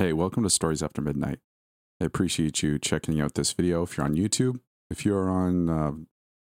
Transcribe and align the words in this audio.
Hey, 0.00 0.14
welcome 0.14 0.44
to 0.44 0.48
Stories 0.48 0.82
After 0.82 1.02
Midnight. 1.02 1.40
I 2.00 2.06
appreciate 2.06 2.62
you 2.62 2.78
checking 2.78 3.20
out 3.20 3.34
this 3.34 3.52
video 3.52 3.82
if 3.82 3.98
you're 3.98 4.06
on 4.06 4.16
YouTube. 4.16 4.60
If 4.90 5.04
you're 5.04 5.28
on 5.28 5.68
uh, 5.68 5.92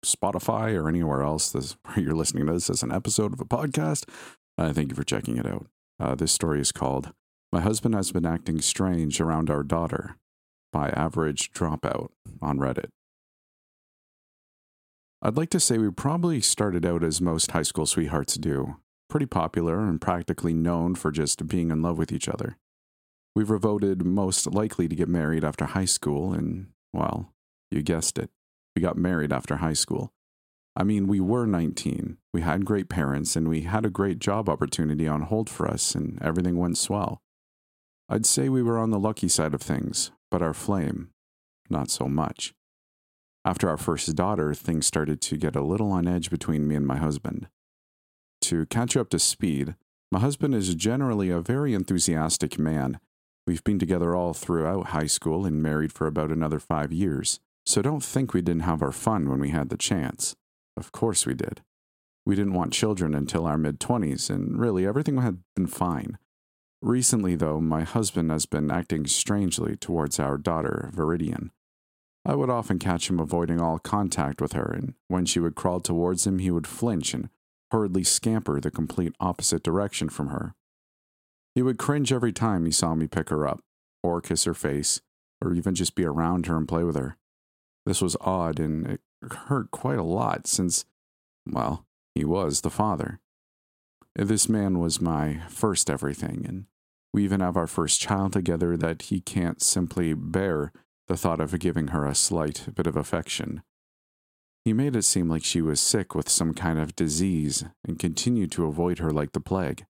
Spotify 0.06 0.78
or 0.78 0.90
anywhere 0.90 1.22
else 1.22 1.54
this, 1.54 1.78
where 1.86 2.02
you're 2.02 2.16
listening 2.16 2.48
to 2.48 2.52
this 2.52 2.70
as 2.70 2.84
an 2.84 2.92
episode 2.92 3.32
of 3.32 3.40
a 3.40 3.46
podcast, 3.46 4.10
uh, 4.58 4.74
thank 4.74 4.90
you 4.90 4.96
for 4.98 5.06
checking 5.06 5.38
it 5.38 5.46
out. 5.46 5.68
Uh, 6.02 6.16
this 6.16 6.34
story 6.34 6.60
is 6.60 6.74
called 6.74 7.14
My 7.54 7.62
Husband 7.62 7.96
Has 7.96 8.12
Been 8.12 8.26
Acting 8.26 8.60
Strange 8.60 9.22
Around 9.22 9.50
Our 9.50 9.64
Daughter 9.64 10.18
by 10.74 10.90
Average 10.90 11.54
Dropout 11.54 12.10
on 12.42 12.58
Reddit. 12.58 12.90
I'd 15.22 15.38
like 15.38 15.52
to 15.52 15.62
say 15.62 15.78
we 15.78 15.90
probably 15.92 16.42
started 16.42 16.86
out 16.86 17.06
as 17.06 17.22
most 17.22 17.52
high 17.52 17.64
school 17.64 17.86
sweethearts 17.86 18.36
do, 18.36 18.82
pretty 19.10 19.28
popular 19.28 19.80
and 19.80 20.02
practically 20.02 20.54
known 20.54 20.94
for 20.94 21.10
just 21.10 21.48
being 21.48 21.72
in 21.72 21.82
love 21.82 21.98
with 21.98 22.12
each 22.12 22.28
other. 22.28 22.58
We 23.36 23.44
were 23.44 23.58
voted 23.58 24.06
most 24.06 24.48
likely 24.48 24.88
to 24.88 24.96
get 24.96 25.10
married 25.10 25.44
after 25.44 25.66
high 25.66 25.86
school, 25.86 26.34
and, 26.34 26.68
well, 26.94 27.34
you 27.70 27.82
guessed 27.82 28.18
it, 28.18 28.30
we 28.76 28.82
got 28.82 28.98
married 28.98 29.34
after 29.34 29.58
high 29.58 29.74
school. 29.74 30.14
I 30.78 30.84
mean, 30.84 31.08
we 31.08 31.20
were 31.20 31.46
19, 31.46 32.18
we 32.34 32.42
had 32.42 32.66
great 32.66 32.90
parents, 32.90 33.36
and 33.36 33.50
we 33.50 33.62
had 33.62 33.86
a 33.86 33.90
great 33.90 34.20
job 34.20 34.48
opportunity 34.50 35.08
on 35.08 35.24
hold 35.24 35.50
for 35.50 35.68
us, 35.68 35.96
and 35.96 36.22
everything 36.22 36.58
went 36.58 36.78
swell. 36.78 37.22
I'd 38.08 38.26
say 38.26 38.50
we 38.50 38.64
were 38.64 38.78
on 38.78 38.92
the 38.92 39.00
lucky 39.00 39.28
side 39.28 39.54
of 39.54 39.62
things, 39.62 40.12
but 40.32 40.42
our 40.42 40.54
flame, 40.54 41.10
not 41.70 41.90
so 41.90 42.08
much. 42.08 42.54
After 43.44 43.70
our 43.70 43.78
first 43.78 44.16
daughter, 44.16 44.54
things 44.54 44.86
started 44.86 45.22
to 45.22 45.38
get 45.38 45.56
a 45.56 45.62
little 45.62 45.92
on 45.92 46.08
edge 46.08 46.30
between 46.30 46.68
me 46.68 46.76
and 46.76 46.88
my 46.88 46.98
husband. 46.98 47.48
To 48.42 48.66
catch 48.66 48.96
up 48.96 49.10
to 49.10 49.20
speed, 49.20 49.76
my 50.12 50.20
husband 50.20 50.56
is 50.56 50.76
generally 50.76 51.30
a 51.30 51.42
very 51.42 51.74
enthusiastic 51.74 52.60
man 52.60 53.00
We've 53.48 53.64
been 53.64 53.78
together 53.78 54.16
all 54.16 54.34
throughout 54.34 54.88
high 54.88 55.06
school 55.06 55.46
and 55.46 55.62
married 55.62 55.94
for 55.94 56.08
about 56.08 56.32
another 56.32 56.60
five 56.60 56.92
years, 56.92 57.40
so 57.64 57.84
don't 57.84 58.04
think 58.04 58.34
we 58.34 58.42
didn't 58.42 58.64
have 58.64 58.82
our 58.82 58.92
fun 58.92 59.30
when 59.30 59.40
we 59.40 59.50
had 59.50 59.70
the 59.70 59.78
chance. 59.78 60.36
Of 60.76 60.92
course 60.92 61.28
we 61.28 61.36
did. 61.36 61.62
We 62.26 62.36
didn't 62.36 62.54
want 62.54 62.74
children 62.74 63.14
until 63.14 63.46
our 63.46 63.58
mid 63.58 63.80
20s, 63.80 64.32
and 64.32 64.60
really 64.60 64.88
everything 64.88 65.18
had 65.18 65.44
been 65.56 65.68
fine. 65.68 66.18
Recently, 66.82 67.36
though, 67.36 67.62
my 67.62 67.84
husband 67.84 68.32
has 68.32 68.48
been 68.48 68.72
acting 68.72 69.06
strangely 69.06 69.76
towards 69.76 70.20
our 70.20 70.38
daughter, 70.40 70.90
Viridian. 70.94 71.52
I 72.26 72.34
would 72.34 72.50
often 72.50 72.80
catch 72.80 73.12
him 73.12 73.20
avoiding 73.20 73.62
all 73.62 73.78
contact 73.78 74.42
with 74.42 74.54
her, 74.54 74.72
and 74.76 74.96
when 75.08 75.28
she 75.28 75.40
would 75.40 75.54
crawl 75.54 75.80
towards 75.80 76.26
him, 76.26 76.40
he 76.40 76.50
would 76.50 76.66
flinch 76.66 77.14
and 77.14 77.30
hurriedly 77.70 78.04
scamper 78.04 78.60
the 78.60 78.72
complete 78.72 79.14
opposite 79.20 79.62
direction 79.62 80.10
from 80.10 80.30
her. 80.30 80.56
He 81.56 81.62
would 81.62 81.80
cringe 81.80 82.12
every 82.12 82.34
time 82.34 82.66
he 82.66 82.72
saw 82.72 82.94
me 82.94 83.08
pick 83.08 83.30
her 83.30 83.48
up, 83.48 83.62
or 84.04 84.22
kiss 84.22 84.44
her 84.44 84.54
face, 84.54 85.02
or 85.42 85.54
even 85.54 85.74
just 85.74 85.96
be 85.96 86.06
around 86.06 86.46
her 86.46 86.58
and 86.58 86.68
play 86.68 86.84
with 86.84 86.98
her. 86.98 87.18
This 87.86 88.02
was 88.02 88.18
odd, 88.20 88.60
and 88.60 88.86
it 88.86 89.02
hurt 89.32 89.72
quite 89.72 89.98
a 89.98 90.04
lot 90.04 90.48
since, 90.48 90.86
well, 91.50 91.86
he 92.14 92.26
was 92.26 92.62
the 92.62 92.70
father. 92.70 93.20
This 94.16 94.50
man 94.50 94.80
was 94.80 95.02
my 95.02 95.42
first 95.50 95.90
everything, 95.90 96.46
and 96.46 96.66
we 97.14 97.24
even 97.24 97.40
have 97.40 97.56
our 97.56 97.68
first 97.68 98.02
child 98.02 98.34
together 98.34 98.76
that 98.76 99.04
he 99.04 99.22
can't 99.22 99.62
simply 99.62 100.14
bear 100.14 100.74
the 101.08 101.16
thought 101.16 101.40
of 101.40 101.58
giving 101.60 101.90
her 101.90 102.06
a 102.06 102.16
slight 102.16 102.68
bit 102.74 102.88
of 102.88 102.98
affection. 102.98 103.62
He 104.66 104.74
made 104.74 104.96
it 104.96 105.04
seem 105.04 105.30
like 105.30 105.44
she 105.44 105.62
was 105.62 105.80
sick 105.80 106.16
with 106.16 106.28
some 106.28 106.54
kind 106.54 106.80
of 106.80 106.96
disease 106.96 107.64
and 107.88 108.00
continued 108.00 108.52
to 108.54 108.66
avoid 108.66 109.00
her 109.00 109.12
like 109.12 109.34
the 109.34 109.40
plague. 109.40 109.86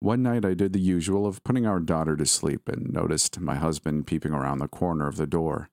One 0.00 0.22
night 0.22 0.44
I 0.44 0.54
did 0.54 0.72
the 0.72 0.80
usual 0.80 1.26
of 1.26 1.42
putting 1.42 1.66
our 1.66 1.80
daughter 1.80 2.16
to 2.16 2.24
sleep 2.24 2.68
and 2.68 2.92
noticed 2.92 3.40
my 3.40 3.56
husband 3.56 4.06
peeping 4.06 4.32
around 4.32 4.58
the 4.58 4.68
corner 4.68 5.08
of 5.08 5.16
the 5.16 5.26
door. 5.26 5.70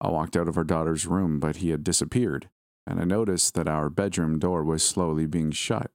I 0.00 0.08
walked 0.10 0.36
out 0.36 0.48
of 0.48 0.58
our 0.58 0.64
daughter's 0.64 1.06
room, 1.06 1.40
but 1.40 1.56
he 1.56 1.70
had 1.70 1.82
disappeared, 1.82 2.50
and 2.86 3.00
I 3.00 3.04
noticed 3.04 3.54
that 3.54 3.68
our 3.68 3.88
bedroom 3.88 4.38
door 4.38 4.62
was 4.62 4.82
slowly 4.82 5.26
being 5.26 5.50
shut. 5.50 5.90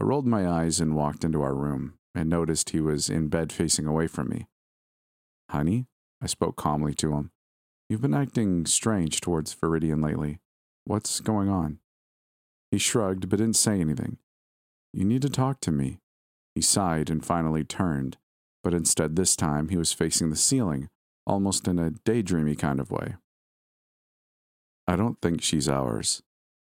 I 0.00 0.04
rolled 0.04 0.26
my 0.26 0.48
eyes 0.48 0.80
and 0.80 0.96
walked 0.96 1.22
into 1.22 1.42
our 1.42 1.54
room 1.54 1.98
and 2.14 2.30
noticed 2.30 2.70
he 2.70 2.80
was 2.80 3.10
in 3.10 3.28
bed 3.28 3.52
facing 3.52 3.86
away 3.86 4.06
from 4.06 4.30
me. 4.30 4.48
Honey, 5.50 5.86
I 6.22 6.26
spoke 6.26 6.56
calmly 6.56 6.94
to 6.94 7.12
him. 7.12 7.30
You've 7.90 8.00
been 8.00 8.14
acting 8.14 8.64
strange 8.64 9.20
towards 9.20 9.54
Viridian 9.54 10.02
lately. 10.02 10.40
What's 10.84 11.20
going 11.20 11.50
on? 11.50 11.80
He 12.70 12.78
shrugged 12.78 13.28
but 13.28 13.38
didn't 13.38 13.56
say 13.56 13.80
anything. 13.80 14.16
You 14.94 15.04
need 15.04 15.22
to 15.22 15.28
talk 15.28 15.60
to 15.60 15.72
me, 15.72 15.98
he 16.54 16.60
sighed 16.60 17.10
and 17.10 17.24
finally 17.24 17.64
turned, 17.64 18.16
but 18.62 18.74
instead 18.74 19.16
this 19.16 19.36
time 19.36 19.68
he 19.68 19.76
was 19.76 19.92
facing 19.92 20.30
the 20.30 20.36
ceiling, 20.36 20.88
almost 21.26 21.68
in 21.68 21.78
a 21.78 21.90
daydreamy 21.90 22.58
kind 22.58 22.80
of 22.80 22.90
way. 22.90 23.14
I 24.86 24.96
don't 24.96 25.20
think 25.20 25.42
she's 25.42 25.68
ours, 25.68 26.22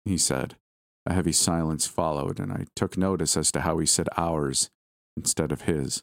he 0.05 0.19
said. 0.19 0.57
A 1.07 1.15
heavy 1.15 1.33
silence 1.33 1.87
followed, 1.87 2.39
and 2.39 2.53
I 2.53 2.67
took 2.77 2.97
notice 2.97 3.37
as 3.37 3.51
to 3.53 3.63
how 3.63 3.79
he 3.79 3.87
said 3.87 4.09
ours 4.17 4.71
instead 5.17 5.51
of 5.51 5.63
his. 5.63 6.03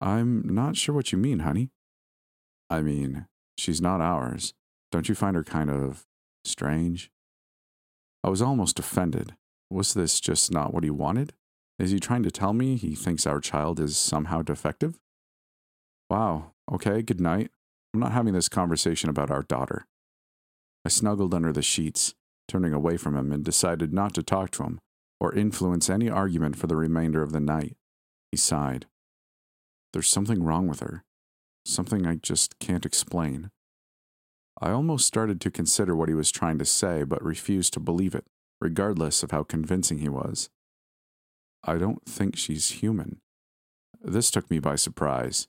I'm 0.00 0.42
not 0.54 0.76
sure 0.76 0.94
what 0.94 1.12
you 1.12 1.18
mean, 1.18 1.40
honey. 1.40 1.70
I 2.68 2.82
mean, 2.82 3.26
she's 3.56 3.80
not 3.80 4.00
ours. 4.00 4.52
Don't 4.90 5.08
you 5.08 5.14
find 5.14 5.36
her 5.36 5.44
kind 5.44 5.70
of 5.70 6.04
strange? 6.44 7.10
I 8.22 8.28
was 8.28 8.42
almost 8.42 8.78
offended. 8.78 9.34
Was 9.70 9.94
this 9.94 10.20
just 10.20 10.52
not 10.52 10.74
what 10.74 10.84
he 10.84 10.90
wanted? 10.90 11.32
Is 11.78 11.90
he 11.90 11.98
trying 11.98 12.22
to 12.22 12.30
tell 12.30 12.52
me 12.52 12.76
he 12.76 12.94
thinks 12.94 13.26
our 13.26 13.40
child 13.40 13.80
is 13.80 13.96
somehow 13.96 14.42
defective? 14.42 14.98
Wow, 16.10 16.52
okay, 16.70 17.02
good 17.02 17.20
night. 17.20 17.50
I'm 17.94 18.00
not 18.00 18.12
having 18.12 18.34
this 18.34 18.48
conversation 18.48 19.10
about 19.10 19.30
our 19.30 19.42
daughter. 19.42 19.86
I 20.84 20.88
snuggled 20.88 21.34
under 21.34 21.52
the 21.52 21.62
sheets, 21.62 22.14
turning 22.48 22.72
away 22.72 22.96
from 22.96 23.16
him, 23.16 23.32
and 23.32 23.44
decided 23.44 23.92
not 23.92 24.14
to 24.14 24.22
talk 24.22 24.50
to 24.52 24.64
him 24.64 24.80
or 25.20 25.34
influence 25.34 25.88
any 25.88 26.10
argument 26.10 26.56
for 26.56 26.66
the 26.66 26.76
remainder 26.76 27.22
of 27.22 27.32
the 27.32 27.40
night. 27.40 27.76
He 28.32 28.36
sighed. 28.36 28.86
There's 29.92 30.08
something 30.08 30.42
wrong 30.42 30.66
with 30.66 30.80
her. 30.80 31.04
Something 31.64 32.06
I 32.06 32.16
just 32.16 32.58
can't 32.58 32.84
explain. 32.84 33.50
I 34.60 34.70
almost 34.70 35.06
started 35.06 35.40
to 35.40 35.50
consider 35.50 35.94
what 35.94 36.08
he 36.08 36.14
was 36.14 36.30
trying 36.30 36.58
to 36.58 36.64
say, 36.64 37.04
but 37.04 37.22
refused 37.22 37.72
to 37.74 37.80
believe 37.80 38.14
it, 38.14 38.26
regardless 38.60 39.22
of 39.22 39.30
how 39.30 39.44
convincing 39.44 39.98
he 39.98 40.08
was. 40.08 40.50
I 41.64 41.78
don't 41.78 42.04
think 42.04 42.36
she's 42.36 42.70
human. 42.70 43.20
This 44.02 44.30
took 44.30 44.50
me 44.50 44.58
by 44.58 44.76
surprise. 44.76 45.46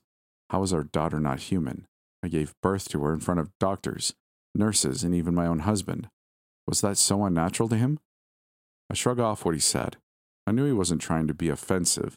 How 0.50 0.62
is 0.62 0.72
our 0.72 0.84
daughter 0.84 1.18
not 1.18 1.40
human? 1.40 1.86
I 2.22 2.28
gave 2.28 2.54
birth 2.62 2.88
to 2.90 3.02
her 3.02 3.12
in 3.12 3.20
front 3.20 3.40
of 3.40 3.50
doctors, 3.58 4.14
nurses, 4.54 5.02
and 5.02 5.14
even 5.14 5.34
my 5.34 5.46
own 5.46 5.60
husband. 5.60 6.08
Was 6.66 6.80
that 6.80 6.96
so 6.96 7.24
unnatural 7.24 7.68
to 7.68 7.76
him? 7.76 7.98
I 8.90 8.94
shrugged 8.94 9.20
off 9.20 9.44
what 9.44 9.54
he 9.54 9.60
said. 9.60 9.96
I 10.46 10.52
knew 10.52 10.64
he 10.64 10.72
wasn't 10.72 11.00
trying 11.00 11.26
to 11.26 11.34
be 11.34 11.48
offensive, 11.48 12.14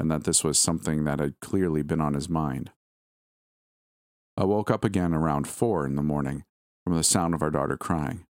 and 0.00 0.10
that 0.10 0.24
this 0.24 0.42
was 0.42 0.58
something 0.58 1.04
that 1.04 1.20
had 1.20 1.40
clearly 1.40 1.82
been 1.82 2.00
on 2.00 2.14
his 2.14 2.28
mind. 2.28 2.70
I 4.36 4.44
woke 4.44 4.70
up 4.70 4.84
again 4.84 5.14
around 5.14 5.48
four 5.48 5.86
in 5.86 5.94
the 5.94 6.02
morning 6.02 6.44
from 6.84 6.96
the 6.96 7.04
sound 7.04 7.34
of 7.34 7.42
our 7.42 7.50
daughter 7.50 7.76
crying. 7.76 8.26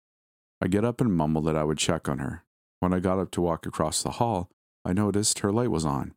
I 0.60 0.68
get 0.68 0.84
up 0.84 1.00
and 1.00 1.12
mumble 1.12 1.42
that 1.42 1.56
I 1.56 1.64
would 1.64 1.78
check 1.78 2.08
on 2.08 2.18
her. 2.18 2.44
When 2.80 2.92
I 2.92 3.00
got 3.00 3.18
up 3.18 3.30
to 3.32 3.40
walk 3.40 3.66
across 3.66 4.02
the 4.02 4.12
hall, 4.12 4.48
I 4.86 4.92
noticed 4.92 5.40
her 5.40 5.50
light 5.50 5.72
was 5.72 5.84
on. 5.84 6.14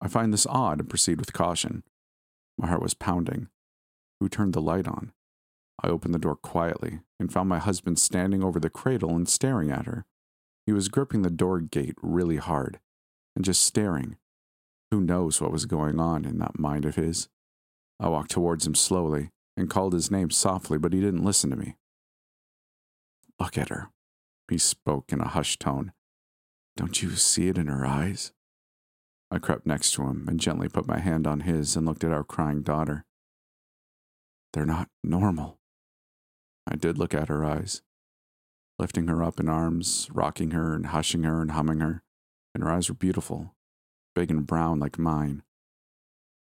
I 0.00 0.08
find 0.08 0.32
this 0.32 0.44
odd 0.46 0.80
and 0.80 0.90
proceed 0.90 1.20
with 1.20 1.32
caution. 1.32 1.84
My 2.58 2.66
heart 2.66 2.82
was 2.82 2.94
pounding. 2.94 3.46
Who 4.18 4.28
turned 4.28 4.54
the 4.54 4.60
light 4.60 4.88
on? 4.88 5.12
I 5.80 5.86
opened 5.86 6.12
the 6.12 6.18
door 6.18 6.34
quietly 6.34 6.98
and 7.20 7.32
found 7.32 7.48
my 7.48 7.60
husband 7.60 8.00
standing 8.00 8.42
over 8.42 8.58
the 8.58 8.70
cradle 8.70 9.10
and 9.10 9.28
staring 9.28 9.70
at 9.70 9.86
her. 9.86 10.04
He 10.66 10.72
was 10.72 10.88
gripping 10.88 11.22
the 11.22 11.30
door 11.30 11.60
gate 11.60 11.94
really 12.02 12.38
hard 12.38 12.80
and 13.36 13.44
just 13.44 13.62
staring. 13.62 14.16
Who 14.90 15.00
knows 15.00 15.40
what 15.40 15.52
was 15.52 15.64
going 15.64 16.00
on 16.00 16.24
in 16.24 16.38
that 16.40 16.58
mind 16.58 16.84
of 16.84 16.96
his? 16.96 17.28
I 18.00 18.08
walked 18.08 18.32
towards 18.32 18.66
him 18.66 18.74
slowly 18.74 19.30
and 19.56 19.70
called 19.70 19.92
his 19.92 20.10
name 20.10 20.30
softly, 20.30 20.76
but 20.76 20.92
he 20.92 21.00
didn't 21.00 21.24
listen 21.24 21.50
to 21.50 21.56
me. 21.56 21.76
Look 23.38 23.56
at 23.56 23.68
her, 23.68 23.90
he 24.50 24.58
spoke 24.58 25.12
in 25.12 25.20
a 25.20 25.28
hushed 25.28 25.60
tone. 25.60 25.92
Don't 26.76 27.02
you 27.02 27.10
see 27.16 27.48
it 27.48 27.58
in 27.58 27.66
her 27.66 27.84
eyes? 27.84 28.32
I 29.30 29.38
crept 29.38 29.66
next 29.66 29.92
to 29.92 30.02
him 30.02 30.26
and 30.28 30.40
gently 30.40 30.68
put 30.68 30.86
my 30.86 30.98
hand 30.98 31.26
on 31.26 31.40
his 31.40 31.76
and 31.76 31.86
looked 31.86 32.04
at 32.04 32.12
our 32.12 32.24
crying 32.24 32.62
daughter. 32.62 33.04
They're 34.52 34.66
not 34.66 34.88
normal. 35.02 35.58
I 36.66 36.76
did 36.76 36.98
look 36.98 37.14
at 37.14 37.28
her 37.28 37.44
eyes, 37.44 37.82
lifting 38.78 39.08
her 39.08 39.22
up 39.22 39.40
in 39.40 39.48
arms, 39.48 40.08
rocking 40.12 40.50
her 40.50 40.74
and 40.74 40.86
hushing 40.86 41.22
her 41.22 41.40
and 41.40 41.52
humming 41.52 41.80
her, 41.80 42.02
and 42.54 42.62
her 42.62 42.70
eyes 42.70 42.88
were 42.88 42.94
beautiful, 42.94 43.54
big 44.14 44.30
and 44.30 44.46
brown 44.46 44.78
like 44.78 44.98
mine. 44.98 45.42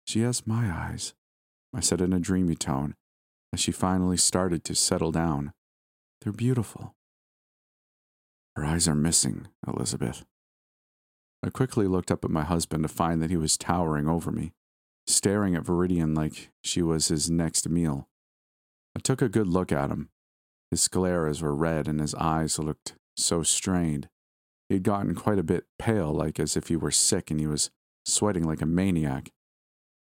She 0.06 0.20
has 0.20 0.46
my 0.46 0.70
eyes, 0.70 1.14
I 1.75 1.81
said 1.81 2.00
in 2.00 2.12
a 2.12 2.19
dreamy 2.19 2.56
tone 2.56 2.94
as 3.52 3.61
she 3.61 3.72
finally 3.72 4.17
started 4.17 4.64
to 4.64 4.75
settle 4.75 5.12
down. 5.12 5.52
They're 6.20 6.32
beautiful. 6.32 6.94
Her 8.56 8.64
eyes 8.64 8.88
are 8.88 8.94
missing, 8.94 9.49
Elizabeth. 9.67 10.25
I 11.43 11.50
quickly 11.50 11.87
looked 11.87 12.11
up 12.11 12.25
at 12.25 12.31
my 12.31 12.44
husband 12.44 12.82
to 12.82 12.88
find 12.88 13.23
that 13.23 13.31
he 13.31 13.37
was 13.37 13.56
towering 13.56 14.08
over 14.08 14.31
me. 14.31 14.52
staring 15.06 15.55
at 15.55 15.64
Viridian 15.64 16.17
like 16.17 16.50
she 16.62 16.82
was 16.82 17.08
his 17.08 17.31
next 17.31 17.69
meal. 17.69 18.08
I 18.97 19.00
took 19.00 19.20
a 19.23 19.29
good 19.29 19.47
look 19.47 19.73
at 19.73 19.91
him. 19.91 20.11
His 20.70 20.87
scleras 20.87 21.43
were 21.43 21.55
red 21.55 21.88
and 21.88 22.00
his 22.00 22.14
eyes 22.14 22.58
looked 22.58 22.94
so 23.17 23.43
strained. 23.43 24.08
He 24.69 24.76
had 24.76 24.85
gotten 24.85 25.14
quite 25.14 25.38
a 25.38 25.44
bit 25.44 25.64
pale, 25.79 26.12
like 26.12 26.38
as 26.38 26.56
if 26.56 26.69
he 26.69 26.76
were 26.76 26.93
sick 26.93 27.31
and 27.31 27.41
he 27.41 27.46
was 27.46 27.70
sweating 28.05 28.44
like 28.44 28.62
a 28.62 28.67
maniac. 28.67 29.31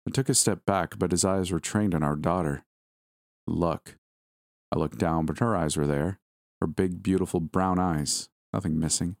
I 0.06 0.10
took 0.12 0.28
a 0.28 0.34
step 0.34 0.64
back, 0.64 0.98
but 0.98 1.10
his 1.10 1.24
eyes 1.24 1.50
were 1.50 1.60
trained 1.60 1.94
on 1.94 2.02
our 2.02 2.16
daughter. 2.16 2.64
Look. 3.46 3.96
I 4.72 4.78
looked 4.78 4.98
down, 4.98 5.26
but 5.26 5.40
her 5.40 5.56
eyes 5.56 5.76
were 5.76 5.86
there. 5.86 6.20
Her 6.60 6.66
big, 6.66 7.02
beautiful 7.02 7.40
brown 7.40 7.78
eyes. 7.78 8.28
Nothing 8.52 8.78
missing. 8.78 9.16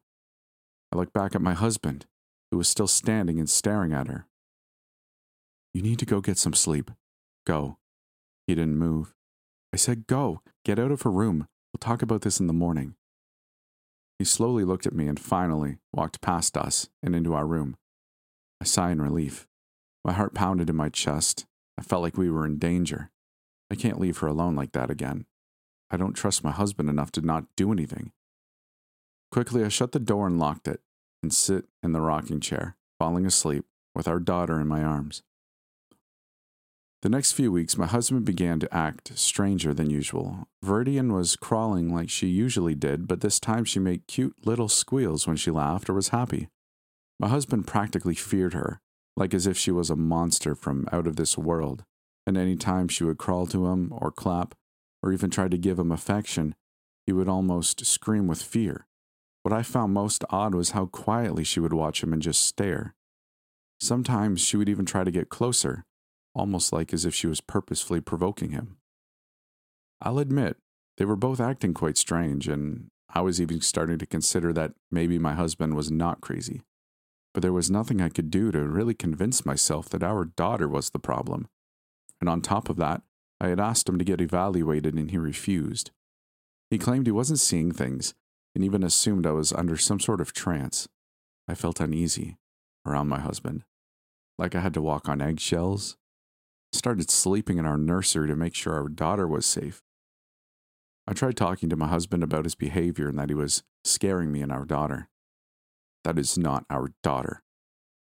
I 0.92 0.96
looked 0.96 1.12
back 1.12 1.34
at 1.34 1.42
my 1.42 1.54
husband, 1.54 2.06
who 2.50 2.58
was 2.58 2.68
still 2.68 2.88
standing 2.88 3.38
and 3.38 3.48
staring 3.48 3.92
at 3.92 4.08
her. 4.08 4.26
You 5.72 5.82
need 5.82 5.98
to 6.00 6.06
go 6.06 6.20
get 6.20 6.38
some 6.38 6.54
sleep. 6.54 6.90
Go. 7.46 7.78
He 8.46 8.54
didn't 8.54 8.76
move. 8.78 9.14
I 9.72 9.76
said, 9.76 10.06
Go. 10.06 10.42
Get 10.64 10.78
out 10.78 10.90
of 10.90 11.02
her 11.02 11.10
room. 11.10 11.46
We'll 11.72 11.78
talk 11.78 12.02
about 12.02 12.22
this 12.22 12.40
in 12.40 12.48
the 12.48 12.52
morning. 12.52 12.96
He 14.18 14.24
slowly 14.24 14.64
looked 14.64 14.86
at 14.86 14.92
me 14.92 15.06
and 15.06 15.18
finally 15.18 15.78
walked 15.92 16.20
past 16.20 16.56
us 16.56 16.88
and 17.02 17.14
into 17.14 17.34
our 17.34 17.46
room. 17.46 17.76
I 18.60 18.64
sighed 18.64 18.92
in 18.92 19.02
relief. 19.02 19.46
My 20.04 20.12
heart 20.12 20.34
pounded 20.34 20.68
in 20.68 20.76
my 20.76 20.88
chest. 20.88 21.46
I 21.78 21.82
felt 21.82 22.02
like 22.02 22.18
we 22.18 22.30
were 22.30 22.44
in 22.44 22.58
danger. 22.58 23.10
I 23.70 23.76
can't 23.76 24.00
leave 24.00 24.18
her 24.18 24.26
alone 24.26 24.56
like 24.56 24.72
that 24.72 24.90
again. 24.90 25.26
I 25.90 25.96
don't 25.96 26.12
trust 26.14 26.44
my 26.44 26.50
husband 26.50 26.90
enough 26.90 27.12
to 27.12 27.22
not 27.22 27.44
do 27.56 27.72
anything. 27.72 28.12
Quickly, 29.30 29.64
I 29.64 29.68
shut 29.68 29.92
the 29.92 30.00
door 30.00 30.26
and 30.26 30.38
locked 30.38 30.66
it 30.66 30.80
and 31.22 31.32
sit 31.32 31.66
in 31.82 31.92
the 31.92 32.00
rocking 32.00 32.40
chair, 32.40 32.76
falling 32.98 33.26
asleep 33.26 33.64
with 33.94 34.08
our 34.08 34.18
daughter 34.18 34.60
in 34.60 34.66
my 34.66 34.82
arms. 34.82 35.22
The 37.02 37.08
next 37.08 37.32
few 37.32 37.50
weeks, 37.50 37.78
my 37.78 37.86
husband 37.86 38.26
began 38.26 38.60
to 38.60 38.74
act 38.74 39.16
stranger 39.18 39.72
than 39.72 39.88
usual. 39.88 40.48
Viridian 40.62 41.12
was 41.12 41.34
crawling 41.34 41.94
like 41.94 42.10
she 42.10 42.26
usually 42.26 42.74
did, 42.74 43.08
but 43.08 43.22
this 43.22 43.40
time 43.40 43.64
she 43.64 43.78
made 43.78 44.06
cute 44.06 44.34
little 44.44 44.68
squeals 44.68 45.26
when 45.26 45.36
she 45.36 45.50
laughed 45.50 45.88
or 45.88 45.94
was 45.94 46.08
happy. 46.08 46.48
My 47.18 47.28
husband 47.28 47.66
practically 47.66 48.14
feared 48.14 48.52
her, 48.52 48.80
like 49.16 49.32
as 49.32 49.46
if 49.46 49.56
she 49.56 49.70
was 49.70 49.88
a 49.88 49.96
monster 49.96 50.54
from 50.54 50.88
out 50.92 51.06
of 51.06 51.16
this 51.16 51.38
world, 51.38 51.84
and 52.26 52.36
any 52.36 52.56
time 52.56 52.86
she 52.86 53.04
would 53.04 53.18
crawl 53.18 53.46
to 53.46 53.68
him 53.68 53.92
or 53.96 54.10
clap, 54.10 54.54
or 55.02 55.12
even 55.12 55.30
try 55.30 55.48
to 55.48 55.56
give 55.56 55.78
him 55.78 55.90
affection, 55.90 56.54
he 57.06 57.12
would 57.12 57.28
almost 57.28 57.86
scream 57.86 58.26
with 58.26 58.42
fear. 58.42 58.86
What 59.42 59.52
I 59.54 59.62
found 59.62 59.94
most 59.94 60.24
odd 60.28 60.54
was 60.54 60.70
how 60.70 60.86
quietly 60.86 61.44
she 61.44 61.60
would 61.60 61.72
watch 61.72 62.02
him 62.02 62.12
and 62.12 62.20
just 62.20 62.42
stare. 62.42 62.94
Sometimes 63.80 64.40
she 64.40 64.56
would 64.56 64.68
even 64.68 64.84
try 64.84 65.04
to 65.04 65.10
get 65.10 65.30
closer, 65.30 65.84
almost 66.34 66.72
like 66.72 66.92
as 66.92 67.06
if 67.06 67.14
she 67.14 67.26
was 67.26 67.40
purposefully 67.40 68.00
provoking 68.00 68.50
him. 68.50 68.76
I'll 70.02 70.18
admit, 70.18 70.58
they 70.98 71.06
were 71.06 71.16
both 71.16 71.40
acting 71.40 71.72
quite 71.72 71.96
strange, 71.96 72.48
and 72.48 72.88
I 73.08 73.22
was 73.22 73.40
even 73.40 73.62
starting 73.62 73.98
to 73.98 74.06
consider 74.06 74.52
that 74.52 74.74
maybe 74.90 75.18
my 75.18 75.34
husband 75.34 75.74
was 75.74 75.90
not 75.90 76.20
crazy. 76.20 76.60
But 77.32 77.42
there 77.42 77.52
was 77.52 77.70
nothing 77.70 78.00
I 78.02 78.10
could 78.10 78.30
do 78.30 78.50
to 78.50 78.60
really 78.60 78.94
convince 78.94 79.46
myself 79.46 79.88
that 79.90 80.02
our 80.02 80.26
daughter 80.26 80.68
was 80.68 80.90
the 80.90 80.98
problem. 80.98 81.48
And 82.20 82.28
on 82.28 82.42
top 82.42 82.68
of 82.68 82.76
that, 82.76 83.02
I 83.40 83.48
had 83.48 83.60
asked 83.60 83.88
him 83.88 83.98
to 83.98 84.04
get 84.04 84.20
evaluated 84.20 84.94
and 84.94 85.10
he 85.10 85.16
refused. 85.16 85.90
He 86.70 86.76
claimed 86.76 87.06
he 87.06 87.12
wasn't 87.12 87.38
seeing 87.38 87.72
things 87.72 88.14
and 88.54 88.64
even 88.64 88.82
assumed 88.82 89.26
I 89.26 89.32
was 89.32 89.52
under 89.52 89.76
some 89.76 90.00
sort 90.00 90.20
of 90.20 90.32
trance. 90.32 90.88
I 91.48 91.54
felt 91.54 91.80
uneasy 91.80 92.38
around 92.86 93.08
my 93.08 93.20
husband, 93.20 93.64
like 94.38 94.54
I 94.54 94.60
had 94.60 94.74
to 94.74 94.82
walk 94.82 95.08
on 95.08 95.20
eggshells. 95.20 95.96
I 96.72 96.78
started 96.78 97.10
sleeping 97.10 97.58
in 97.58 97.66
our 97.66 97.78
nursery 97.78 98.28
to 98.28 98.36
make 98.36 98.54
sure 98.54 98.74
our 98.74 98.88
daughter 98.88 99.26
was 99.26 99.46
safe. 99.46 99.82
I 101.06 101.12
tried 101.12 101.36
talking 101.36 101.68
to 101.68 101.76
my 101.76 101.88
husband 101.88 102.22
about 102.22 102.44
his 102.44 102.54
behavior 102.54 103.08
and 103.08 103.18
that 103.18 103.30
he 103.30 103.34
was 103.34 103.62
scaring 103.84 104.30
me 104.30 104.42
and 104.42 104.52
our 104.52 104.64
daughter. 104.64 105.08
That 106.04 106.18
is 106.18 106.38
not 106.38 106.64
our 106.70 106.92
daughter. 107.02 107.42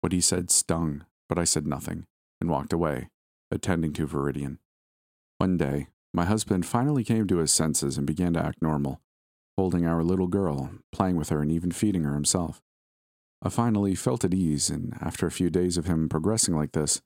What 0.01 0.13
he 0.13 0.21
said 0.21 0.49
stung, 0.49 1.05
but 1.27 1.37
I 1.37 1.43
said 1.43 1.67
nothing 1.67 2.05
and 2.39 2.49
walked 2.49 2.73
away, 2.73 3.09
attending 3.51 3.93
to 3.93 4.07
Viridian. 4.07 4.59
One 5.37 5.57
day, 5.57 5.87
my 6.13 6.25
husband 6.25 6.65
finally 6.65 7.03
came 7.03 7.27
to 7.27 7.37
his 7.37 7.51
senses 7.51 7.97
and 7.97 8.07
began 8.07 8.33
to 8.33 8.45
act 8.45 8.61
normal, 8.61 9.01
holding 9.57 9.85
our 9.85 10.03
little 10.03 10.27
girl, 10.27 10.71
playing 10.91 11.15
with 11.15 11.29
her, 11.29 11.41
and 11.41 11.51
even 11.51 11.71
feeding 11.71 12.03
her 12.03 12.13
himself. 12.13 12.61
I 13.41 13.49
finally 13.49 13.95
felt 13.95 14.25
at 14.25 14.33
ease, 14.33 14.69
and 14.69 14.97
after 15.01 15.27
a 15.27 15.31
few 15.31 15.49
days 15.49 15.77
of 15.77 15.85
him 15.85 16.09
progressing 16.09 16.55
like 16.55 16.71
this, 16.71 17.01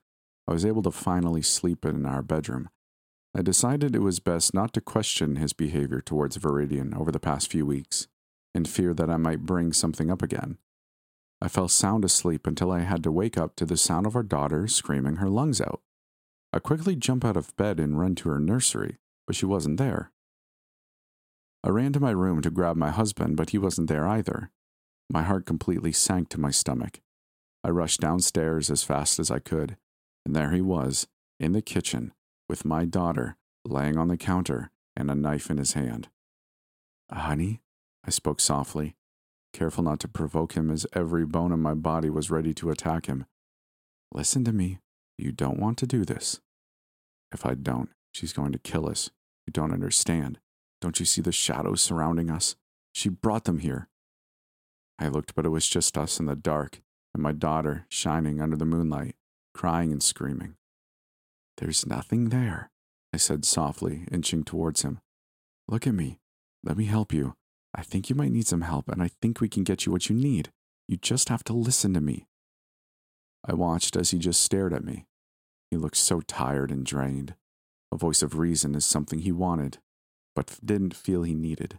I 0.48 0.52
was 0.52 0.64
able 0.64 0.82
to 0.82 0.90
finally 0.90 1.42
sleep 1.42 1.84
in 1.84 2.06
our 2.06 2.22
bedroom. 2.22 2.68
I 3.36 3.42
decided 3.42 3.94
it 3.94 4.00
was 4.00 4.18
best 4.18 4.52
not 4.52 4.72
to 4.72 4.80
question 4.80 5.36
his 5.36 5.52
behavior 5.52 6.00
towards 6.00 6.38
Viridian 6.38 6.98
over 6.98 7.12
the 7.12 7.20
past 7.20 7.50
few 7.50 7.64
weeks, 7.64 8.08
in 8.54 8.64
fear 8.64 8.92
that 8.94 9.10
I 9.10 9.16
might 9.16 9.46
bring 9.46 9.72
something 9.72 10.10
up 10.10 10.22
again. 10.22 10.58
I 11.40 11.48
fell 11.48 11.68
sound 11.68 12.04
asleep 12.04 12.46
until 12.46 12.72
I 12.72 12.80
had 12.80 13.02
to 13.04 13.12
wake 13.12 13.38
up 13.38 13.54
to 13.56 13.64
the 13.64 13.76
sound 13.76 14.06
of 14.06 14.16
our 14.16 14.22
daughter 14.22 14.66
screaming 14.66 15.16
her 15.16 15.28
lungs 15.28 15.60
out. 15.60 15.80
I 16.52 16.58
quickly 16.58 16.96
jump 16.96 17.24
out 17.24 17.36
of 17.36 17.56
bed 17.56 17.78
and 17.78 17.98
run 17.98 18.16
to 18.16 18.28
her 18.30 18.40
nursery, 18.40 18.98
but 19.26 19.36
she 19.36 19.46
wasn't 19.46 19.78
there. 19.78 20.10
I 21.62 21.68
ran 21.68 21.92
to 21.92 22.00
my 22.00 22.10
room 22.10 22.40
to 22.42 22.50
grab 22.50 22.76
my 22.76 22.90
husband, 22.90 23.36
but 23.36 23.50
he 23.50 23.58
wasn't 23.58 23.88
there 23.88 24.06
either. 24.06 24.50
My 25.10 25.22
heart 25.22 25.44
completely 25.44 25.92
sank 25.92 26.28
to 26.30 26.40
my 26.40 26.50
stomach. 26.50 27.00
I 27.62 27.70
rushed 27.70 28.00
downstairs 28.00 28.70
as 28.70 28.82
fast 28.82 29.18
as 29.18 29.30
I 29.30 29.38
could, 29.38 29.76
and 30.24 30.34
there 30.34 30.52
he 30.52 30.60
was, 30.60 31.06
in 31.38 31.52
the 31.52 31.60
kitchen, 31.60 32.12
with 32.48 32.64
my 32.64 32.84
daughter, 32.84 33.36
laying 33.64 33.98
on 33.98 34.08
the 34.08 34.16
counter 34.16 34.70
and 34.96 35.10
a 35.10 35.14
knife 35.14 35.50
in 35.50 35.58
his 35.58 35.74
hand. 35.74 36.08
Honey, 37.12 37.60
I 38.04 38.10
spoke 38.10 38.40
softly, 38.40 38.96
careful 39.52 39.84
not 39.84 40.00
to 40.00 40.08
provoke 40.08 40.54
him 40.54 40.70
as 40.70 40.86
every 40.92 41.26
bone 41.26 41.52
in 41.52 41.60
my 41.60 41.74
body 41.74 42.08
was 42.08 42.30
ready 42.30 42.54
to 42.54 42.70
attack 42.70 43.06
him. 43.06 43.26
Listen 44.12 44.44
to 44.44 44.52
me. 44.52 44.78
You 45.18 45.32
don't 45.32 45.60
want 45.60 45.76
to 45.78 45.86
do 45.86 46.04
this. 46.04 46.40
If 47.32 47.44
I 47.44 47.54
don't, 47.54 47.90
she's 48.12 48.32
going 48.32 48.52
to 48.52 48.58
kill 48.58 48.88
us. 48.88 49.10
You 49.46 49.52
don't 49.52 49.72
understand. 49.72 50.38
Don't 50.80 50.98
you 50.98 51.06
see 51.06 51.20
the 51.20 51.32
shadows 51.32 51.82
surrounding 51.82 52.30
us? 52.30 52.56
She 52.92 53.08
brought 53.08 53.44
them 53.44 53.58
here. 53.58 53.88
I 54.98 55.08
looked, 55.08 55.34
but 55.34 55.46
it 55.46 55.50
was 55.50 55.68
just 55.68 55.96
us 55.96 56.18
in 56.18 56.26
the 56.26 56.36
dark, 56.36 56.80
and 57.14 57.22
my 57.22 57.32
daughter 57.32 57.86
shining 57.88 58.40
under 58.40 58.56
the 58.56 58.64
moonlight, 58.64 59.16
crying 59.54 59.92
and 59.92 60.02
screaming. 60.02 60.56
There's 61.56 61.86
nothing 61.86 62.30
there, 62.30 62.70
I 63.12 63.18
said 63.18 63.44
softly, 63.44 64.06
inching 64.10 64.44
towards 64.44 64.82
him. 64.82 65.00
Look 65.68 65.86
at 65.86 65.94
me. 65.94 66.18
Let 66.62 66.76
me 66.76 66.86
help 66.86 67.12
you. 67.12 67.34
I 67.74 67.82
think 67.82 68.10
you 68.10 68.16
might 68.16 68.32
need 68.32 68.46
some 68.46 68.62
help, 68.62 68.88
and 68.88 69.02
I 69.02 69.10
think 69.22 69.40
we 69.40 69.48
can 69.48 69.64
get 69.64 69.86
you 69.86 69.92
what 69.92 70.08
you 70.08 70.16
need. 70.16 70.50
You 70.88 70.96
just 70.96 71.28
have 71.28 71.44
to 71.44 71.52
listen 71.52 71.94
to 71.94 72.00
me. 72.00 72.26
I 73.46 73.54
watched 73.54 73.96
as 73.96 74.10
he 74.10 74.18
just 74.18 74.42
stared 74.42 74.72
at 74.72 74.84
me. 74.84 75.06
He 75.70 75.76
looked 75.76 75.96
so 75.96 76.20
tired 76.20 76.70
and 76.70 76.84
drained. 76.84 77.34
A 77.92 77.96
voice 77.96 78.22
of 78.22 78.38
reason 78.38 78.74
is 78.74 78.84
something 78.84 79.20
he 79.20 79.32
wanted, 79.32 79.78
but 80.34 80.58
didn't 80.64 80.94
feel 80.94 81.22
he 81.22 81.34
needed. 81.34 81.78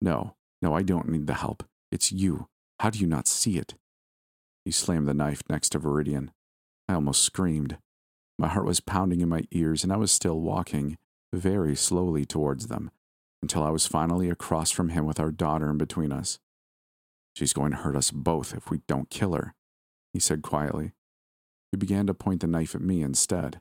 No, 0.00 0.34
no, 0.62 0.74
I 0.74 0.82
don't 0.82 1.08
need 1.08 1.26
the 1.26 1.34
help. 1.34 1.64
It's 1.90 2.12
you. 2.12 2.48
How 2.80 2.90
do 2.90 2.98
you 2.98 3.06
not 3.06 3.26
see 3.28 3.58
it? 3.58 3.74
He 4.64 4.70
slammed 4.70 5.08
the 5.08 5.14
knife 5.14 5.42
next 5.48 5.70
to 5.70 5.80
Viridian. 5.80 6.30
I 6.88 6.94
almost 6.94 7.22
screamed. 7.22 7.78
My 8.38 8.48
heart 8.48 8.66
was 8.66 8.80
pounding 8.80 9.20
in 9.20 9.28
my 9.28 9.42
ears, 9.50 9.82
and 9.82 9.92
I 9.92 9.96
was 9.96 10.12
still 10.12 10.40
walking 10.40 10.96
very 11.32 11.74
slowly 11.74 12.24
towards 12.24 12.68
them 12.68 12.90
until 13.42 13.62
I 13.62 13.70
was 13.70 13.86
finally 13.86 14.30
across 14.30 14.70
from 14.70 14.90
him 14.90 15.06
with 15.06 15.20
our 15.20 15.30
daughter 15.30 15.70
in 15.70 15.78
between 15.78 16.12
us. 16.12 16.38
She's 17.34 17.52
going 17.52 17.70
to 17.70 17.78
hurt 17.78 17.96
us 17.96 18.10
both 18.10 18.54
if 18.54 18.70
we 18.70 18.80
don't 18.88 19.10
kill 19.10 19.34
her, 19.34 19.54
he 20.12 20.20
said 20.20 20.42
quietly. 20.42 20.92
He 21.70 21.76
began 21.76 22.06
to 22.06 22.14
point 22.14 22.40
the 22.40 22.46
knife 22.46 22.74
at 22.74 22.80
me 22.80 23.02
instead. 23.02 23.60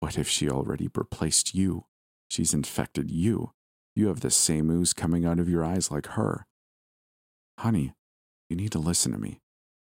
What 0.00 0.16
if 0.16 0.28
she 0.28 0.48
already 0.48 0.88
replaced 0.94 1.54
you? 1.54 1.86
She's 2.34 2.52
infected 2.52 3.12
you. 3.12 3.52
You 3.94 4.08
have 4.08 4.18
the 4.18 4.28
same 4.28 4.68
ooze 4.68 4.92
coming 4.92 5.24
out 5.24 5.38
of 5.38 5.48
your 5.48 5.64
eyes 5.64 5.92
like 5.92 6.06
her. 6.18 6.46
Honey, 7.60 7.92
you 8.50 8.56
need 8.56 8.72
to 8.72 8.80
listen 8.80 9.12
to 9.12 9.18
me. 9.18 9.38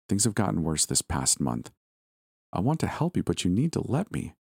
Things 0.06 0.24
have 0.24 0.34
gotten 0.34 0.62
worse 0.62 0.84
this 0.84 1.00
past 1.00 1.40
month. 1.40 1.70
I 2.52 2.60
want 2.60 2.78
to 2.80 2.88
help 2.88 3.16
you, 3.16 3.22
but 3.22 3.42
you 3.42 3.50
need 3.50 3.72
to 3.72 3.80
let 3.80 4.12
me. 4.12 4.34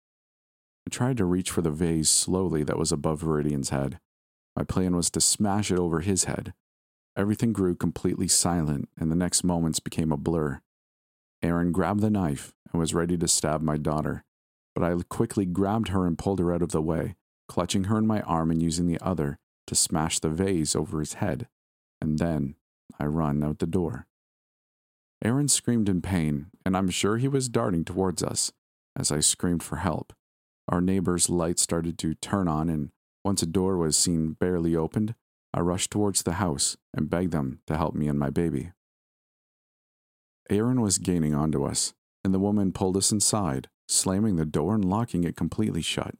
I 0.87 0.89
tried 0.89 1.17
to 1.17 1.25
reach 1.25 1.51
for 1.51 1.61
the 1.61 1.69
vase 1.69 2.09
slowly 2.09 2.63
that 2.63 2.79
was 2.79 2.91
above 2.91 3.21
Viridian's 3.21 3.69
head. 3.69 3.99
My 4.55 4.63
plan 4.63 4.95
was 4.95 5.11
to 5.11 5.21
smash 5.21 5.69
it 5.69 5.77
over 5.77 5.99
his 5.99 6.23
head. 6.23 6.55
Everything 7.15 7.53
grew 7.53 7.75
completely 7.75 8.27
silent, 8.27 8.89
and 8.97 9.11
the 9.11 9.15
next 9.15 9.43
moments 9.43 9.79
became 9.79 10.11
a 10.11 10.17
blur. 10.17 10.61
Aaron 11.43 11.71
grabbed 11.71 11.99
the 11.99 12.09
knife 12.09 12.55
and 12.71 12.79
was 12.79 12.95
ready 12.95 13.19
to 13.19 13.27
stab 13.27 13.61
my 13.61 13.77
daughter, 13.77 14.23
but 14.73 14.83
I 14.83 14.95
quickly 15.09 15.45
grabbed 15.45 15.89
her 15.89 16.07
and 16.07 16.17
pulled 16.17 16.39
her 16.39 16.51
out 16.51 16.63
of 16.63 16.71
the 16.71 16.81
way, 16.81 17.13
clutching 17.49 17.85
her 17.85 17.97
in 17.97 18.07
my 18.07 18.21
arm 18.21 18.51
and 18.51 18.61
using 18.61 18.87
the 18.87 18.99
other 19.01 19.37
to 19.67 19.75
smash 19.75 20.19
the 20.19 20.29
vase 20.29 20.75
over 20.75 20.99
his 20.99 21.15
head. 21.15 21.49
And 21.99 22.17
then 22.17 22.55
I 22.97 23.05
run 23.05 23.43
out 23.43 23.59
the 23.59 23.67
door. 23.67 24.07
Aaron 25.21 25.49
screamed 25.49 25.89
in 25.89 26.01
pain, 26.01 26.47
and 26.65 26.77
I'm 26.77 26.89
sure 26.89 27.17
he 27.17 27.27
was 27.27 27.49
darting 27.49 27.83
towards 27.83 28.23
us, 28.23 28.53
as 28.95 29.11
I 29.11 29.19
screamed 29.19 29.63
for 29.63 29.77
help. 29.77 30.13
Our 30.69 30.79
neighbor's 30.79 31.29
light 31.29 31.59
started 31.59 31.97
to 31.99 32.13
turn 32.13 32.47
on, 32.47 32.69
and 32.69 32.91
once 33.25 33.41
a 33.41 33.45
door 33.45 33.75
was 33.75 33.97
seen 33.97 34.37
barely 34.39 34.75
opened, 34.75 35.15
I 35.53 35.59
rushed 35.59 35.91
towards 35.91 36.23
the 36.23 36.33
house 36.33 36.77
and 36.93 37.09
begged 37.09 37.31
them 37.31 37.59
to 37.67 37.75
help 37.75 37.95
me 37.95 38.07
and 38.07 38.17
my 38.17 38.29
baby. 38.29 38.71
Aaron 40.49 40.79
was 40.79 40.99
gaining 40.99 41.35
onto 41.35 41.65
us, 41.65 41.93
and 42.23 42.33
the 42.33 42.39
woman 42.39 42.71
pulled 42.71 42.95
us 42.95 43.11
inside, 43.11 43.67
slamming 43.87 44.35
the 44.35 44.45
door 44.45 44.75
and 44.75 44.85
locking 44.85 45.23
it 45.23 45.35
completely 45.35 45.81
shut. 45.81 46.15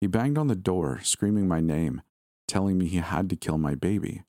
He 0.00 0.06
banged 0.06 0.38
on 0.38 0.46
the 0.46 0.54
door, 0.54 1.00
screaming 1.02 1.48
my 1.48 1.60
name, 1.60 2.02
telling 2.46 2.78
me 2.78 2.86
he 2.86 2.98
had 2.98 3.28
to 3.30 3.36
kill 3.36 3.58
my 3.58 3.74
baby. 3.74 4.22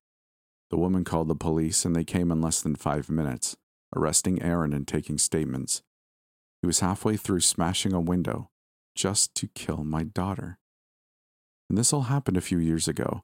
The 0.71 0.77
woman 0.77 1.03
called 1.03 1.27
the 1.27 1.35
police, 1.35 1.85
and 1.85 1.95
they 1.95 2.03
came 2.03 2.31
in 2.31 2.41
less 2.41 2.61
than 2.61 2.75
five 2.75 3.09
minutes, 3.09 3.55
arresting 3.95 4.41
Aaron 4.41 4.73
and 4.73 4.87
taking 4.87 5.17
statements. 5.17 5.83
He 6.61 6.67
was 6.67 6.79
halfway 6.79 7.17
through 7.17 7.41
smashing 7.41 7.93
a 7.93 7.99
window 7.99 8.49
just 8.95 9.33
to 9.35 9.47
kill 9.47 9.83
my 9.83 10.03
daughter. 10.03 10.57
And 11.69 11.77
this 11.77 11.93
all 11.93 12.03
happened 12.03 12.37
a 12.37 12.41
few 12.41 12.57
years 12.57 12.87
ago. 12.87 13.23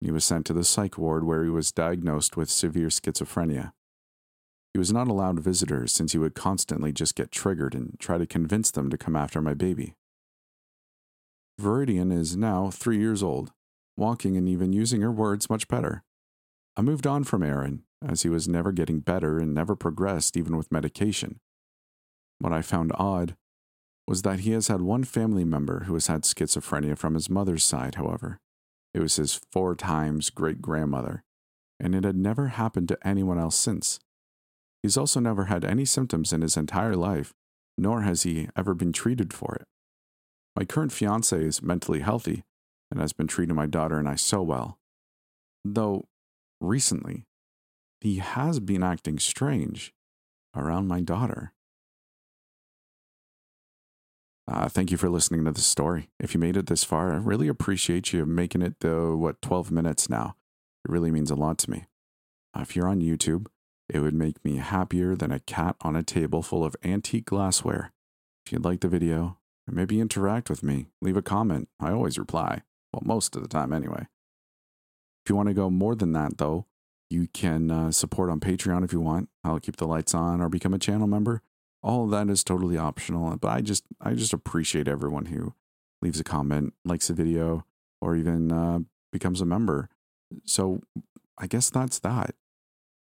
He 0.00 0.10
was 0.10 0.24
sent 0.24 0.46
to 0.46 0.52
the 0.52 0.64
psych 0.64 0.96
ward 0.96 1.24
where 1.24 1.44
he 1.44 1.50
was 1.50 1.72
diagnosed 1.72 2.36
with 2.36 2.48
severe 2.48 2.88
schizophrenia. 2.88 3.72
He 4.72 4.78
was 4.78 4.92
not 4.92 5.08
allowed 5.08 5.40
visitors 5.40 5.92
since 5.92 6.12
he 6.12 6.18
would 6.18 6.34
constantly 6.34 6.92
just 6.92 7.16
get 7.16 7.32
triggered 7.32 7.74
and 7.74 7.98
try 7.98 8.16
to 8.16 8.26
convince 8.26 8.70
them 8.70 8.88
to 8.90 8.96
come 8.96 9.16
after 9.16 9.42
my 9.42 9.52
baby. 9.52 9.94
Viridian 11.60 12.12
is 12.12 12.36
now 12.36 12.70
three 12.70 12.98
years 12.98 13.22
old, 13.22 13.52
walking 13.96 14.36
and 14.36 14.48
even 14.48 14.72
using 14.72 15.02
her 15.02 15.12
words 15.12 15.50
much 15.50 15.68
better. 15.68 16.02
I 16.76 16.82
moved 16.82 17.06
on 17.06 17.24
from 17.24 17.42
Aaron, 17.42 17.82
as 18.02 18.22
he 18.22 18.28
was 18.28 18.48
never 18.48 18.72
getting 18.72 19.00
better 19.00 19.38
and 19.38 19.52
never 19.52 19.76
progressed 19.76 20.36
even 20.36 20.56
with 20.56 20.72
medication. 20.72 21.38
What 22.38 22.52
I 22.52 22.62
found 22.62 22.92
odd 22.94 23.36
was 24.08 24.22
that 24.22 24.40
he 24.40 24.52
has 24.52 24.68
had 24.68 24.80
one 24.80 25.04
family 25.04 25.44
member 25.44 25.84
who 25.84 25.94
has 25.94 26.06
had 26.06 26.22
schizophrenia 26.22 26.96
from 26.96 27.14
his 27.14 27.28
mother's 27.28 27.62
side, 27.62 27.96
however. 27.96 28.40
It 28.94 29.00
was 29.00 29.16
his 29.16 29.40
four 29.52 29.76
times 29.76 30.30
great 30.30 30.62
grandmother, 30.62 31.22
and 31.78 31.94
it 31.94 32.04
had 32.04 32.16
never 32.16 32.48
happened 32.48 32.88
to 32.88 32.98
anyone 33.06 33.38
else 33.38 33.56
since. 33.56 34.00
He's 34.82 34.96
also 34.96 35.20
never 35.20 35.44
had 35.44 35.64
any 35.64 35.84
symptoms 35.84 36.32
in 36.32 36.40
his 36.40 36.56
entire 36.56 36.96
life, 36.96 37.34
nor 37.76 38.00
has 38.00 38.22
he 38.22 38.48
ever 38.56 38.74
been 38.74 38.92
treated 38.92 39.32
for 39.32 39.54
it. 39.60 39.66
My 40.60 40.66
current 40.66 40.92
fiance 40.92 41.42
is 41.42 41.62
mentally 41.62 42.00
healthy 42.00 42.44
and 42.90 43.00
has 43.00 43.14
been 43.14 43.26
treating 43.26 43.56
my 43.56 43.64
daughter 43.64 43.98
and 43.98 44.06
I 44.06 44.16
so 44.16 44.42
well. 44.42 44.78
Though, 45.64 46.06
recently, 46.60 47.24
he 48.02 48.18
has 48.18 48.60
been 48.60 48.82
acting 48.82 49.18
strange 49.18 49.94
around 50.54 50.86
my 50.86 51.00
daughter. 51.00 51.54
Uh, 54.46 54.68
thank 54.68 54.90
you 54.90 54.98
for 54.98 55.08
listening 55.08 55.46
to 55.46 55.52
this 55.52 55.64
story. 55.64 56.10
If 56.20 56.34
you 56.34 56.40
made 56.40 56.58
it 56.58 56.66
this 56.66 56.84
far, 56.84 57.10
I 57.10 57.16
really 57.16 57.48
appreciate 57.48 58.12
you 58.12 58.26
making 58.26 58.60
it 58.60 58.80
the 58.80 59.16
what 59.16 59.40
12 59.40 59.70
minutes 59.70 60.10
now. 60.10 60.36
It 60.84 60.90
really 60.90 61.10
means 61.10 61.30
a 61.30 61.36
lot 61.36 61.56
to 61.60 61.70
me. 61.70 61.86
Uh, 62.54 62.60
if 62.60 62.76
you're 62.76 62.86
on 62.86 63.00
YouTube, 63.00 63.46
it 63.88 64.00
would 64.00 64.12
make 64.12 64.44
me 64.44 64.56
happier 64.56 65.16
than 65.16 65.32
a 65.32 65.40
cat 65.40 65.76
on 65.80 65.96
a 65.96 66.02
table 66.02 66.42
full 66.42 66.66
of 66.66 66.76
antique 66.84 67.24
glassware. 67.24 67.94
If 68.44 68.52
you'd 68.52 68.64
like 68.66 68.80
the 68.80 68.88
video, 68.88 69.38
maybe 69.70 70.00
interact 70.00 70.50
with 70.50 70.62
me, 70.62 70.86
leave 71.00 71.16
a 71.16 71.22
comment. 71.22 71.68
I 71.78 71.92
always 71.92 72.18
reply. 72.18 72.62
Well, 72.92 73.02
most 73.04 73.36
of 73.36 73.42
the 73.42 73.48
time, 73.48 73.72
anyway. 73.72 74.06
If 75.24 75.30
you 75.30 75.36
want 75.36 75.48
to 75.48 75.54
go 75.54 75.70
more 75.70 75.94
than 75.94 76.12
that, 76.12 76.38
though, 76.38 76.66
you 77.08 77.28
can 77.32 77.70
uh, 77.70 77.90
support 77.90 78.30
on 78.30 78.40
Patreon 78.40 78.84
if 78.84 78.92
you 78.92 79.00
want. 79.00 79.28
I'll 79.44 79.60
keep 79.60 79.76
the 79.76 79.86
lights 79.86 80.14
on 80.14 80.40
or 80.40 80.48
become 80.48 80.74
a 80.74 80.78
channel 80.78 81.06
member. 81.06 81.42
All 81.82 82.06
that 82.08 82.28
is 82.28 82.44
totally 82.44 82.76
optional, 82.76 83.36
but 83.36 83.48
I 83.48 83.60
just 83.62 83.84
I 84.00 84.14
just 84.14 84.32
appreciate 84.32 84.86
everyone 84.86 85.26
who 85.26 85.54
leaves 86.02 86.20
a 86.20 86.24
comment, 86.24 86.74
likes 86.84 87.10
a 87.10 87.14
video, 87.14 87.64
or 88.00 88.16
even 88.16 88.52
uh, 88.52 88.80
becomes 89.12 89.40
a 89.40 89.46
member. 89.46 89.88
So 90.44 90.82
I 91.38 91.46
guess 91.46 91.70
that's 91.70 91.98
that. 92.00 92.34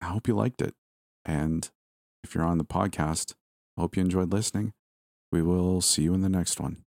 I 0.02 0.06
hope 0.06 0.28
you 0.28 0.36
liked 0.36 0.62
it. 0.62 0.76
And 1.26 1.70
if 2.24 2.34
you're 2.34 2.44
on 2.44 2.58
the 2.60 2.66
podcast, 2.66 3.34
I 3.78 3.82
hope 3.82 3.98
you 3.98 4.02
enjoyed 4.02 4.32
listening. 4.32 4.74
We 5.32 5.42
will 5.42 5.80
see 5.82 6.04
you 6.04 6.14
in 6.14 6.22
the 6.22 6.30
next 6.30 6.60
one. 6.60 6.84